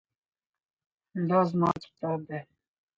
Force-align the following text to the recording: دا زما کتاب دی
دا 1.29 1.39
زما 1.49 1.71
کتاب 1.83 2.19
دی 2.27 2.39